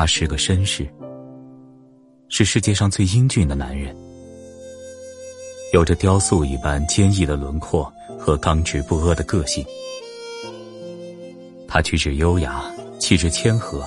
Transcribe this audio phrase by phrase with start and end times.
[0.00, 0.88] 他是个绅士，
[2.30, 3.94] 是世界上最英俊的男人，
[5.74, 9.62] 有着雕塑一般坚毅的轮廓和刚直不阿的个性。
[11.68, 12.64] 他举止优雅，
[12.98, 13.86] 气质谦和，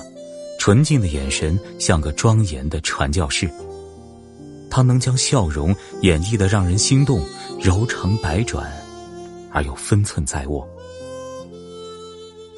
[0.56, 3.50] 纯净的眼神像个庄严的传教士。
[4.70, 7.26] 他能将笑容演绎的让人心动，
[7.60, 8.72] 柔肠百转，
[9.50, 10.64] 而又分寸在握。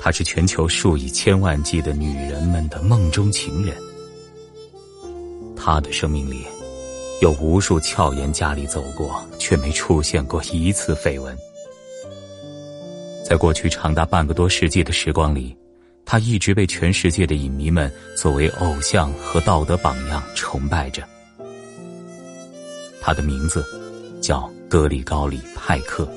[0.07, 3.77] 他是全球数以千万计的女人们的梦中情人。
[5.57, 6.45] 他的生命里，
[7.21, 11.37] 有无数俏颜佳丽走过，却没出现过一次绯闻。
[13.25, 15.57] 在过去长达半个多世纪的时光里，
[16.05, 21.03] 他一直被全世界的影迷们作为偶像和道德榜样崇拜着。
[23.01, 23.67] 他的名字
[24.23, 26.09] 叫格里高里·派克。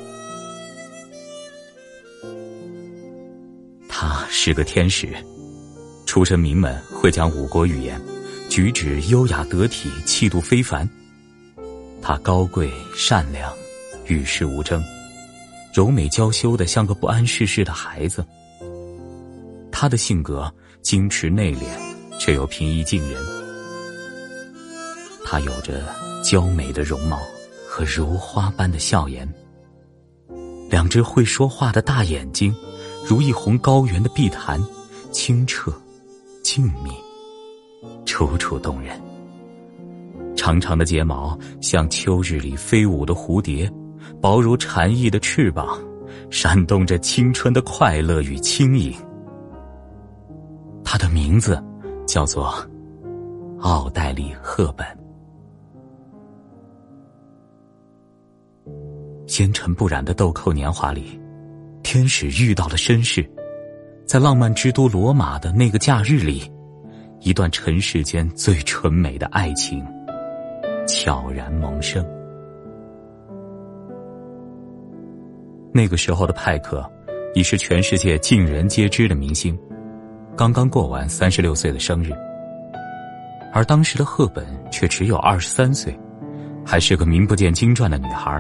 [4.42, 5.14] 是个天使，
[6.06, 8.02] 出身名门，会讲五国语言，
[8.48, 10.90] 举止优雅得体，气度非凡。
[12.02, 13.54] 他高贵善良，
[14.06, 14.82] 与世无争，
[15.74, 18.26] 柔美娇羞的像个不谙世事的孩子。
[19.74, 20.50] 他的性格
[20.82, 21.66] 矜持内敛，
[22.18, 23.22] 却又平易近人。
[25.26, 25.84] 他有着
[26.24, 27.20] 娇美的容貌
[27.68, 29.28] 和如花般的笑颜，
[30.70, 32.56] 两只会说话的大眼睛。
[33.06, 34.62] 如一泓高原的碧潭，
[35.12, 35.74] 清澈、
[36.44, 36.92] 静谧、
[38.06, 39.00] 楚楚动人。
[40.36, 43.72] 长长的睫毛像秋日里飞舞的蝴蝶，
[44.22, 45.78] 薄如蝉翼的翅膀，
[46.30, 48.94] 闪动着青春的快乐与轻盈。
[50.84, 51.62] 他的名字
[52.08, 52.54] 叫做
[53.60, 54.86] 奥黛丽·赫本。
[59.28, 61.19] 纤尘不染的豆蔻年华里。
[61.92, 63.28] 天使遇到了绅士，
[64.06, 66.44] 在浪漫之都罗马的那个假日里，
[67.22, 69.84] 一段尘世间最纯美的爱情
[70.88, 72.06] 悄然萌生。
[75.74, 76.88] 那个时候的派克
[77.34, 79.58] 已是全世界尽人皆知的明星，
[80.38, 82.12] 刚刚过完三十六岁的生日，
[83.52, 86.00] 而当时的赫本却只有二十三岁，
[86.64, 88.40] 还是个名不见经传的女孩。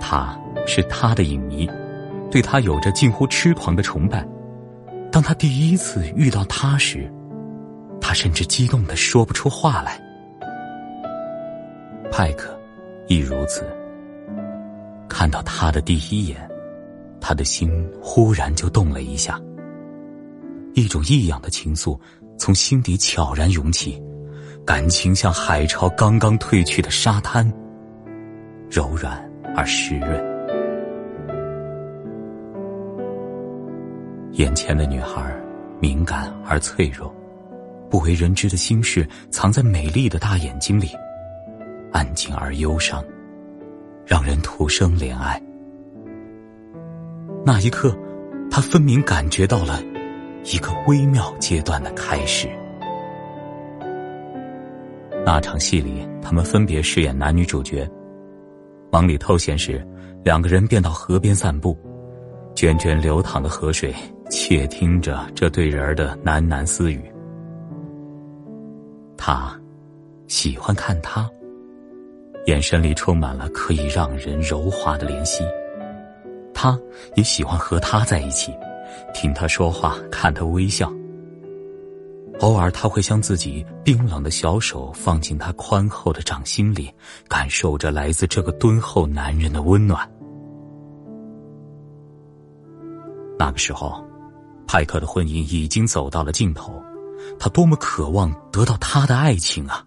[0.00, 1.68] 他是他的影迷。
[2.32, 4.26] 对他有着近乎痴狂的崇拜。
[5.12, 7.12] 当他第一次遇到他时，
[8.00, 10.00] 他甚至激动的说不出话来。
[12.10, 12.58] 派克
[13.06, 13.62] 亦如此。
[15.10, 16.48] 看到他的第一眼，
[17.20, 19.38] 他的心忽然就动了一下。
[20.72, 22.00] 一种异样的情愫
[22.38, 24.02] 从心底悄然涌起，
[24.64, 27.46] 感情像海潮刚刚退去的沙滩，
[28.70, 29.22] 柔软
[29.54, 30.31] 而湿润。
[34.32, 35.30] 眼前的女孩，
[35.78, 37.14] 敏感而脆弱，
[37.90, 40.88] 不为人知的心事藏在美丽的大眼睛里，
[41.92, 43.04] 安静而忧伤，
[44.06, 45.40] 让人徒生怜爱。
[47.44, 47.94] 那一刻，
[48.50, 49.82] 他分明感觉到了
[50.44, 52.48] 一个微妙阶段的开始。
[55.26, 57.86] 那场戏里，他们分别饰演男女主角。
[58.90, 59.86] 忙里偷闲时，
[60.24, 61.76] 两个人便到河边散步，
[62.54, 63.94] 涓涓流淌的河水。
[64.32, 67.12] 窃听着这对人儿的喃喃私语，
[69.14, 69.54] 他
[70.26, 71.28] 喜欢看他，
[72.46, 75.44] 眼神里充满了可以让人柔滑的怜惜。
[76.54, 76.80] 他
[77.14, 78.56] 也喜欢和他在一起，
[79.12, 80.90] 听他说话，看他微笑。
[82.40, 86.90] 偶尔，他会将自己冰冷的小手放进他宽厚的掌心里，
[87.28, 90.10] 感受着来自这个敦厚男人的温暖。
[93.38, 94.02] 那个时候。
[94.72, 96.82] 派克的婚姻已经走到了尽头，
[97.38, 99.84] 他多么渴望得到他的爱情啊！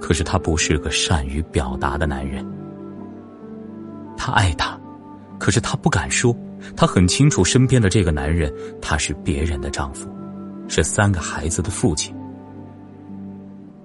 [0.00, 2.44] 可是他不是个善于表达的男人。
[4.16, 4.76] 他爱她，
[5.38, 6.36] 可是他不敢说。
[6.76, 8.52] 他很清楚身边的这个男人，
[8.82, 10.10] 他是别人的丈夫，
[10.66, 12.12] 是三个孩子的父亲。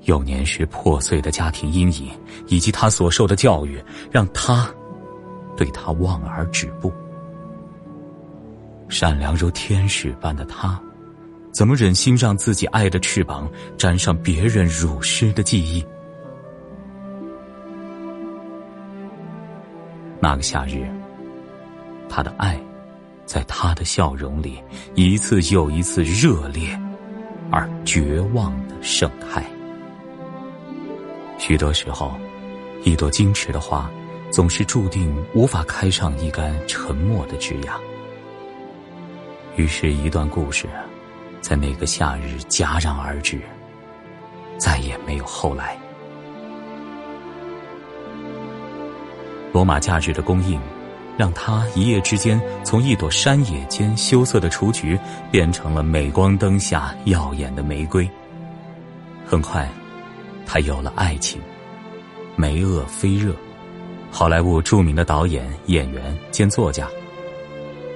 [0.06, 2.10] 幼年时破碎的家庭阴影，
[2.48, 3.80] 以及他所受的教育，
[4.10, 4.68] 让他
[5.56, 6.92] 对他望而止步。
[8.92, 10.78] 善良如天使般的他，
[11.54, 15.84] 怎么忍心让自己爱的翅膀沾上别人乳湿的记忆？
[20.20, 20.86] 那个夏日，
[22.10, 22.62] 他的爱，
[23.26, 24.62] 在他的笑容里
[24.94, 26.78] 一次又一次热烈
[27.50, 29.42] 而绝望的盛开。
[31.38, 32.12] 许多时候，
[32.84, 33.90] 一朵矜持的花，
[34.30, 37.80] 总是注定无法开上一杆沉默的枝桠。
[39.58, 40.68] 于是，一段故事
[41.42, 43.40] 在那个夏日戛然而止，
[44.58, 45.78] 再也没有后来。
[49.52, 50.60] 罗马假日的供应，
[51.18, 54.98] 让他一夜之间从一朵山野间羞涩的雏菊，
[55.30, 58.10] 变成了镁光灯下耀眼的玫瑰。
[59.26, 59.68] 很快，
[60.46, 61.42] 他有了爱情，
[62.38, 63.36] 梅厄菲热，
[64.10, 66.88] 好莱坞著名的导演、演员兼作家。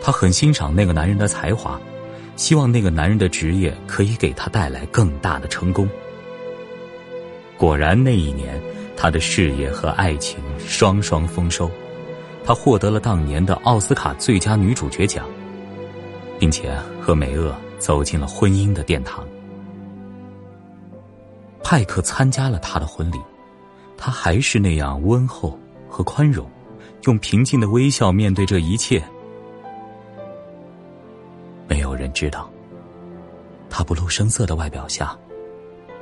[0.05, 1.81] 他很欣赏那个男人的才华，
[2.35, 5.89] 希望那个男人的职业可以给他带来更大的成功。
[7.57, 8.61] 果然，那一年
[8.95, 11.71] 他的事业和爱情双双丰收，
[12.45, 15.25] 他获得了当年的奥斯卡最佳女主角奖，
[16.37, 16.71] 并且
[17.01, 19.25] 和梅厄走进了婚姻的殿堂。
[21.63, 23.17] 派克参加了他的婚礼，
[23.97, 25.59] 他还是那样温厚
[25.89, 26.47] 和宽容，
[27.05, 29.03] 用平静的微笑面对这一切。
[32.15, 32.49] 知道，
[33.69, 35.15] 他不露声色的外表下，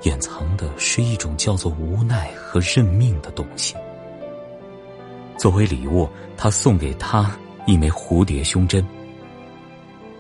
[0.04, 3.75] 掩藏的是一种叫做无奈和认命的东西。
[5.39, 6.07] 作为礼物，
[6.38, 8.86] 他送给他一枚蝴蝶胸针。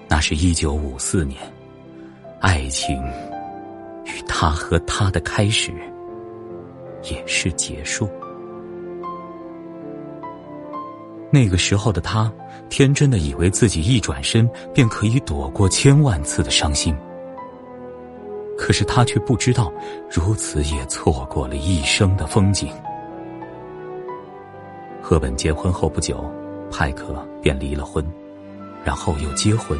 [0.07, 1.39] 那是一九五四年，
[2.41, 2.99] 爱情
[4.05, 5.71] 与他和他的开始，
[7.03, 8.09] 也是结束。
[11.33, 12.31] 那个时候的他，
[12.69, 16.95] 天真的以为自己一转身便可以躲过千万次的伤心。
[18.55, 19.73] 可是他却不知道，
[20.11, 22.69] 如此也错过了一生的风景。
[25.01, 26.23] 赫本结婚后不久，
[26.71, 28.05] 派克便离了婚，
[28.83, 29.75] 然后又结婚，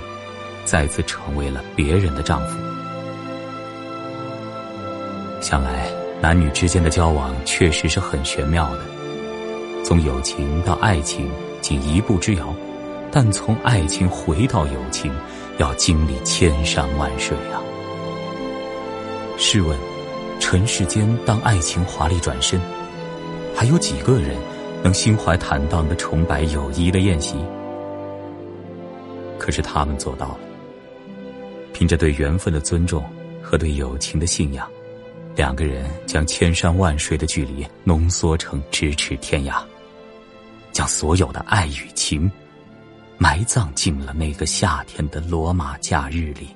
[0.66, 2.58] 再次成为了别人的丈夫。
[5.40, 5.88] 想来，
[6.20, 8.93] 男女之间的交往确实是很玄妙的。
[9.84, 11.30] 从友情到爱情，
[11.62, 12.46] 仅一步之遥；
[13.12, 15.14] 但从爱情回到友情，
[15.60, 17.62] 要经历千山万水啊！
[19.38, 19.78] 试问，
[20.40, 22.60] 尘世间当爱情华丽转身，
[23.54, 24.38] 还有几个人
[24.82, 27.36] 能心怀坦荡的崇拜友谊的宴席？
[29.38, 30.40] 可是他们做到了，
[31.74, 33.04] 凭着对缘分的尊重
[33.42, 34.66] 和对友情的信仰，
[35.36, 39.62] 两个人将千山万水的距离浓缩成咫尺天涯。
[40.74, 42.30] 将所有的爱与情
[43.18, 46.48] 埋葬进了那个夏天的罗马假日里。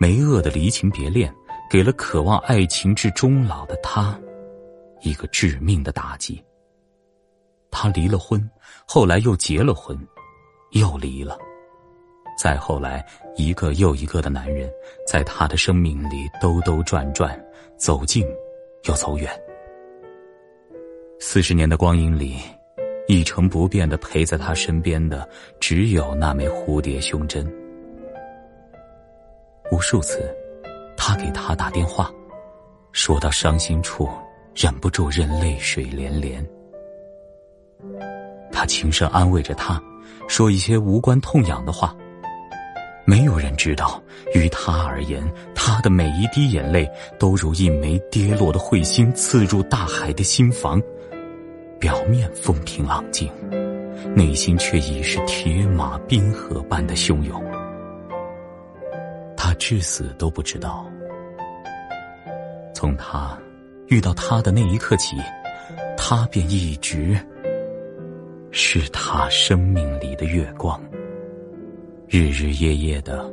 [0.00, 1.32] 梅厄的离情别恋，
[1.70, 4.18] 给了渴望爱情至终老的他
[5.02, 6.42] 一个致命的打击。
[7.70, 8.50] 他离了婚，
[8.86, 9.98] 后来又结了婚，
[10.72, 11.38] 又离了，
[12.38, 13.04] 再后来，
[13.36, 14.70] 一个又一个的男人
[15.06, 17.40] 在他的生命里兜兜转转，
[17.76, 18.26] 走近
[18.84, 19.41] 又走远。
[21.24, 22.34] 四十年的光阴里，
[23.06, 25.26] 一成不变的陪在他身边的，
[25.60, 27.46] 只有那枚蝴蝶胸针。
[29.70, 30.28] 无数次，
[30.96, 32.12] 他给他打电话，
[32.90, 34.08] 说到伤心处，
[34.52, 36.44] 忍不住任泪水连连。
[38.50, 39.80] 他轻声安慰着他，
[40.26, 41.96] 说一些无关痛痒的话。
[43.04, 44.02] 没有人知道，
[44.34, 45.22] 于他而言，
[45.54, 50.82] 他的每一滴眼泪，都如一枚跌落的彗星，刺入大海的心房。
[51.82, 53.28] 表面风平浪静，
[54.14, 57.42] 内心却已是铁马冰河般的汹涌。
[59.36, 60.86] 他至死都不知道，
[62.72, 63.36] 从他
[63.88, 65.16] 遇到他的那一刻起，
[65.96, 67.18] 他便一直
[68.52, 70.80] 是他生命里的月光，
[72.06, 73.28] 日日夜夜的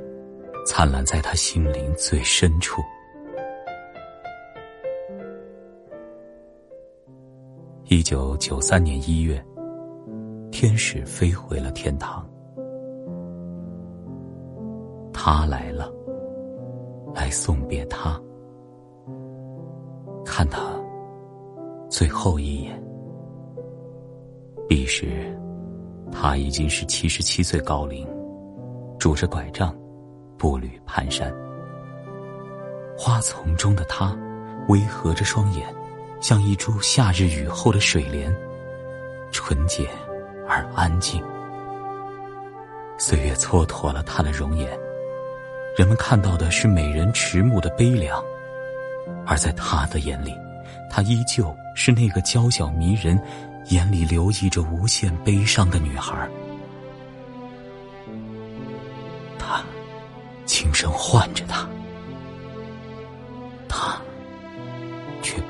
[0.66, 2.82] 灿烂在他心灵最深处。
[7.92, 9.44] 一九九三年一月，
[10.52, 12.24] 天使飞回了天堂。
[15.12, 15.92] 他来了，
[17.16, 18.22] 来送别他，
[20.24, 20.80] 看他
[21.90, 22.80] 最后一眼。
[24.68, 25.36] 彼时，
[26.12, 28.08] 他已经是七十七岁高龄，
[29.00, 29.76] 拄着拐杖，
[30.38, 31.34] 步履蹒跚。
[32.96, 34.16] 花丛中的他，
[34.68, 35.79] 微合着双眼。
[36.20, 38.36] 像一株夏日雨后的水莲，
[39.32, 39.88] 纯洁
[40.48, 41.24] 而安静。
[42.98, 44.70] 岁月蹉跎了她的容颜，
[45.78, 48.22] 人们看到的是美人迟暮的悲凉，
[49.26, 50.36] 而在他的眼里，
[50.90, 53.18] 她依旧是那个娇小迷人、
[53.70, 56.30] 眼里流溢着无限悲伤的女孩。
[59.38, 59.64] 他
[60.46, 61.68] 轻声唤着她。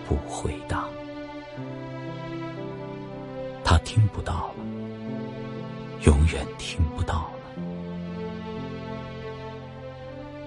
[0.09, 0.85] 不回答，
[3.63, 4.63] 他听不到了，
[6.01, 7.61] 永远听不到了。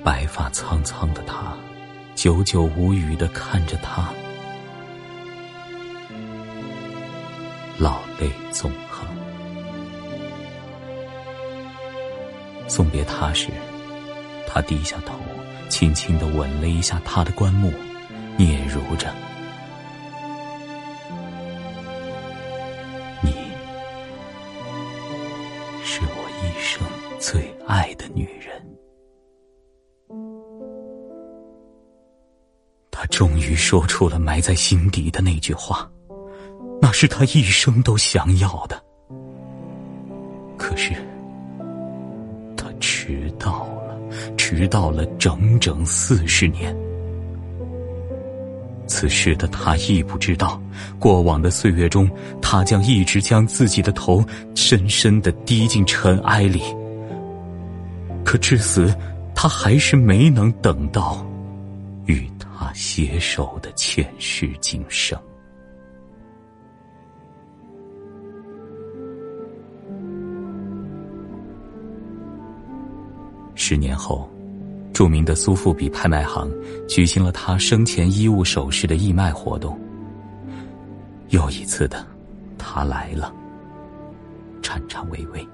[0.02, 1.56] 白发苍苍的他，
[2.16, 4.08] 久久无语的看着他，
[7.78, 9.06] 老泪纵横。
[12.66, 13.46] 送别他时，
[14.48, 15.14] 他低下头，
[15.68, 17.72] 轻轻的吻了一下他的棺木，
[18.38, 19.14] 嗫嚅着
[33.22, 35.88] ：“终于说出了埋在心底的那句话，
[36.80, 38.82] 那是他一生都想要的。
[40.58, 40.92] 可是，
[42.56, 43.96] 他迟到了，
[44.36, 46.76] 迟到了整整四十年。
[48.88, 50.60] 此时的他亦不知道，
[50.98, 52.10] 过往的岁月中，
[52.40, 54.20] 他将一直将自己的头
[54.56, 56.60] 深深的低进尘埃里。
[58.24, 58.92] 可至死，
[59.32, 61.24] 他还是没能等到
[62.06, 62.30] 与。
[62.64, 65.18] 他携手的前世今生。
[73.56, 74.30] 十年后，
[74.92, 76.48] 著名的苏富比拍卖行
[76.88, 79.76] 举行了他生前衣物首饰的义卖活动。
[81.30, 82.06] 又一次的，
[82.56, 83.34] 他来了，
[84.62, 85.44] 颤颤巍巍。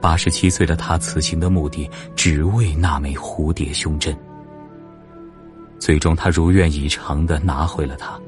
[0.00, 4.16] 八十七岁的他此行的目的，只为那枚蝴蝶胸针。
[5.80, 8.20] 最终，他如愿以偿的拿回了它。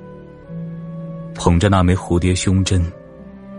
[1.35, 2.85] 捧着那枚蝴蝶胸针，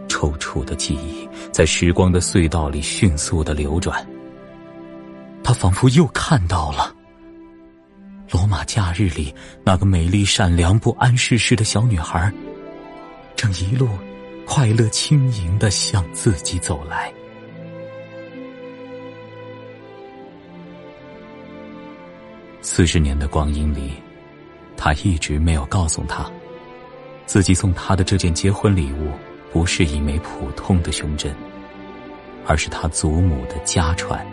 [0.09, 4.05] 抽搐的记忆在时光的隧道里迅速的流转。
[5.43, 6.93] 他仿佛又看到了
[8.31, 9.33] 罗马假日里
[9.63, 12.33] 那个美丽、善良、不谙世事的小女孩，
[13.35, 13.87] 正一路
[14.45, 17.13] 快乐、轻盈的向自己走来。
[22.65, 23.91] 四十年的光阴里，
[24.77, 26.31] 他一直没有告诉他，
[27.25, 29.11] 自己送他的这件结婚礼物
[29.51, 31.35] 不是一枚普通的胸针，
[32.45, 34.25] 而是他祖母的家传。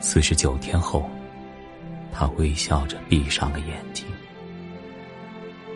[0.00, 1.08] 四十九天后，
[2.10, 4.06] 他微笑着闭上了眼睛，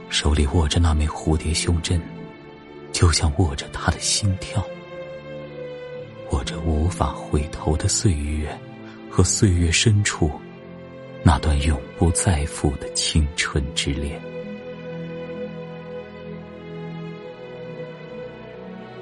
[0.08, 2.00] 手里握着那枚蝴蝶胸针，
[2.92, 4.64] 就像握着他的心跳，
[6.30, 8.58] 握着无法回头的岁月。
[9.20, 10.30] 和岁月深处，
[11.22, 14.18] 那段永不再复的青春之恋。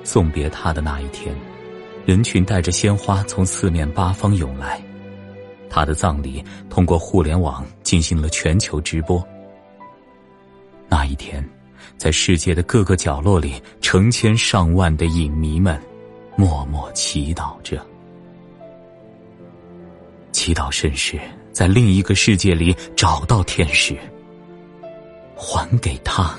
[0.03, 1.33] 送别他的那一天，
[2.05, 4.83] 人群带着鲜花从四面八方涌来，
[5.71, 9.25] 他的葬礼通过互联网进行了全球直播。
[10.89, 11.49] 那一天，
[11.97, 15.81] 在世界的各个角落里，成千上万的影迷们
[16.35, 17.81] 默默祈祷着。
[20.49, 21.21] 祈祷神是，
[21.53, 23.95] 在另一个世界里找到天使，
[25.37, 26.35] 还给他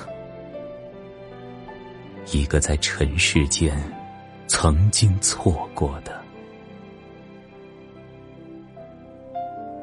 [2.32, 3.72] 一个在尘世间
[4.48, 6.20] 曾经错过的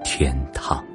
[0.03, 0.85] 天堂。